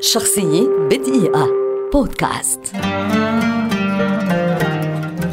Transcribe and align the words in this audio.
شخصية 0.00 0.68
بدقيقة. 0.90 1.48
بودكاست. 1.92 2.60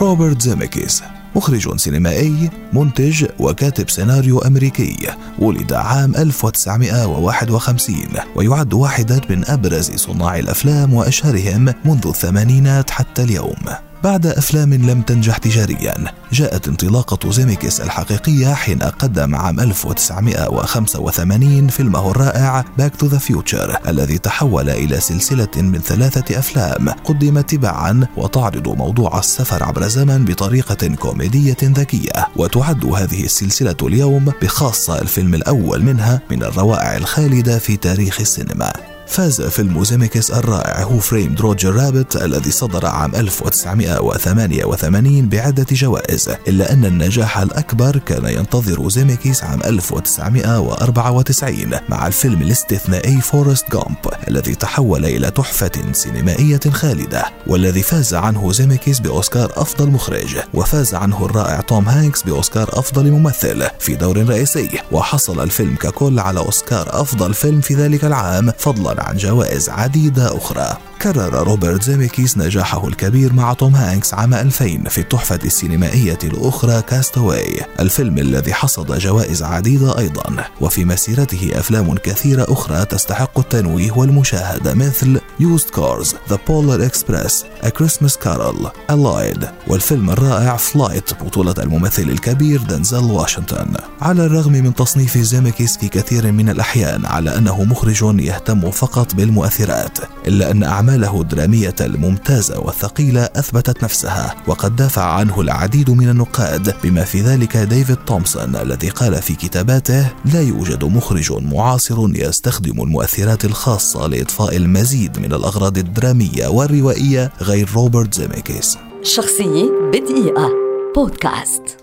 روبرت 0.00 0.42
زيميكيس 0.42 1.02
مخرج 1.36 1.76
سينمائي 1.76 2.50
منتج 2.72 3.26
وكاتب 3.38 3.90
سيناريو 3.90 4.38
أمريكي 4.38 4.96
ولد 5.38 5.72
عام 5.72 6.16
1951 6.16 7.96
ويعد 8.36 8.74
واحدا 8.74 9.20
من 9.30 9.44
أبرز 9.44 9.90
صناع 9.90 10.38
الأفلام 10.38 10.94
وأشهرهم 10.94 11.74
منذ 11.84 12.06
الثمانينات 12.06 12.90
حتى 12.90 13.22
اليوم. 13.22 13.89
بعد 14.04 14.26
أفلام 14.26 14.74
لم 14.74 15.02
تنجح 15.02 15.38
تجاريا 15.38 15.94
جاءت 16.32 16.68
انطلاقة 16.68 17.30
زيميكس 17.30 17.80
الحقيقية 17.80 18.54
حين 18.54 18.82
قدم 18.82 19.34
عام 19.34 19.60
1985 19.60 21.68
فيلمه 21.68 22.10
الرائع 22.10 22.64
Back 22.78 22.96
to 22.96 23.06
the 23.06 23.18
Future 23.18 23.78
الذي 23.88 24.18
تحول 24.18 24.70
إلى 24.70 25.00
سلسلة 25.00 25.48
من 25.56 25.78
ثلاثة 25.78 26.38
أفلام. 26.38 26.88
قدمت 26.88 27.50
تباعا 27.50 28.06
وتعرض 28.16 28.68
موضوع 28.68 29.18
السفر 29.18 29.64
عبر 29.64 29.82
الزمن 29.82 30.24
بطريقة 30.24 30.88
كوميدية 30.88 31.56
ذكية. 31.62 32.28
وتعد 32.36 32.84
هذه 32.84 33.24
السلسلة 33.24 33.76
اليوم 33.82 34.32
بخاصة 34.42 35.00
الفيلم 35.00 35.34
الأول 35.34 35.82
منها 35.82 36.20
من 36.30 36.42
الروائع 36.42 36.96
الخالدة 36.96 37.58
في 37.58 37.76
تاريخ 37.76 38.20
السينما. 38.20 38.72
فاز 39.10 39.42
فيلم 39.42 39.84
زيميكس 39.84 40.30
الرائع 40.30 40.82
Who 40.82 40.98
Framed 40.98 41.34
Roger 41.40 41.74
Rabbit 41.74 42.16
الذي 42.16 42.50
صدر 42.50 42.86
عام 42.86 43.14
1988 43.14 45.28
بعدة 45.28 45.66
جوائز 45.72 46.30
إلا 46.48 46.72
أن 46.72 46.84
النجاح 46.84 47.38
الأكبر 47.38 47.98
كان 47.98 48.26
ينتظر 48.26 48.88
زيميكيس 48.88 49.44
عام 49.44 49.60
1994 49.64 51.70
مع 51.88 52.06
الفيلم 52.06 52.42
الاستثنائي 52.42 53.20
Forrest 53.20 53.64
Gump 53.72 53.96
الذي 54.28 54.54
تحول 54.54 55.04
إلى 55.04 55.30
تحفة 55.30 55.92
سينمائية 55.92 56.60
خالدة 56.70 57.24
والذي 57.46 57.82
فاز 57.82 58.14
عنه 58.14 58.52
زيميكيس 58.52 59.00
بأوسكار 59.00 59.52
أفضل 59.56 59.90
مخرج 59.90 60.36
وفاز 60.54 60.94
عنه 60.94 61.24
الرائع 61.24 61.60
توم 61.60 61.88
هانكس 61.88 62.22
بأوسكار 62.22 62.68
أفضل 62.72 63.10
ممثل 63.10 63.66
في 63.78 63.94
دور 63.94 64.28
رئيسي 64.28 64.70
وحصل 64.92 65.42
الفيلم 65.42 65.76
ككل 65.76 66.18
على 66.18 66.40
أوسكار 66.40 67.00
أفضل 67.00 67.34
فيلم 67.34 67.60
في 67.60 67.74
ذلك 67.74 68.04
العام 68.04 68.52
فضلا 68.58 68.99
عن 69.00 69.16
جوائز 69.16 69.70
عديدة 69.70 70.36
أخرى. 70.36 70.89
كرر 71.02 71.44
روبرت 71.48 71.82
زيميكيس 71.82 72.38
نجاحه 72.38 72.88
الكبير 72.88 73.32
مع 73.32 73.52
توم 73.52 73.74
هانكس 73.74 74.14
عام 74.14 74.34
2000 74.34 74.88
في 74.88 74.98
التحفة 74.98 75.38
السينمائية 75.44 76.18
الأخرى 76.24 76.82
Cast 76.82 77.21
Away 77.21 77.60
الفيلم 77.80 78.18
الذي 78.18 78.54
حصد 78.54 78.98
جوائز 78.98 79.42
عديدة 79.42 79.98
أيضا. 79.98 80.44
وفي 80.60 80.84
مسيرته 80.84 81.50
أفلام 81.54 81.94
كثيرة 81.94 82.46
أخرى 82.48 82.84
تستحق 82.84 83.38
التنويه 83.38 83.92
والمشاهدة 83.92 84.74
مثل 84.74 85.20
Used 85.40 85.74
Cars 85.76 86.08
The 86.32 86.36
Polar 86.36 86.90
Express 86.90 87.44
A 87.62 87.70
Christmas 87.70 88.16
Carol 88.24 88.68
Allied 88.92 89.44
والفيلم 89.68 90.10
الرائع 90.10 90.56
Flight 90.56 91.24
بطولة 91.24 91.54
الممثل 91.58 92.02
الكبير 92.02 92.62
دنزل 92.62 93.04
واشنطن. 93.04 93.74
على 94.00 94.26
الرغم 94.26 94.52
من 94.52 94.74
تصنيف 94.74 95.18
زيميكيس 95.18 95.76
في 95.76 95.88
كثير 95.88 96.32
من 96.32 96.48
الأحيان 96.48 97.06
على 97.06 97.38
أنه 97.38 97.64
مخرج 97.64 98.20
يهتم 98.20 98.70
فقط 98.70 99.14
بالمؤثرات 99.14 99.98
إلا 100.26 100.50
أن 100.50 100.62
أعمال 100.62 100.89
أعماله 100.90 101.20
الدرامية 101.20 101.74
الممتازة 101.80 102.60
والثقيلة 102.60 103.22
أثبتت 103.22 103.84
نفسها 103.84 104.34
وقد 104.46 104.76
دافع 104.76 105.02
عنه 105.02 105.40
العديد 105.40 105.90
من 105.90 106.08
النقاد 106.08 106.74
بما 106.82 107.04
في 107.04 107.20
ذلك 107.20 107.56
ديفيد 107.56 107.96
تومسون 107.96 108.56
الذي 108.56 108.88
قال 108.88 109.22
في 109.22 109.34
كتاباته 109.34 110.06
لا 110.24 110.42
يوجد 110.42 110.84
مخرج 110.84 111.32
معاصر 111.32 112.08
يستخدم 112.14 112.82
المؤثرات 112.82 113.44
الخاصة 113.44 114.06
لإضفاء 114.06 114.56
المزيد 114.56 115.18
من 115.18 115.32
الأغراض 115.32 115.78
الدرامية 115.78 116.46
والروائية 116.46 117.32
غير 117.40 117.70
روبرت 117.74 118.14
زيميكيس. 118.14 118.78
شخصية 119.02 119.70
بدقيقة. 119.92 120.48
بودكاست. 120.96 121.79